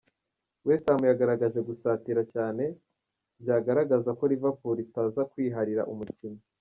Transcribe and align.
West 0.65 0.85
Ham 0.89 1.01
yagaragaje 1.11 1.59
gusatira 1.69 2.21
cyane, 2.33 2.63
byagaragazaga 3.41 4.11
ko 4.19 4.23
Liverpool 4.31 4.77
itaza 4.85 5.21
kwiharira 5.31 5.83
umukino. 5.93 6.39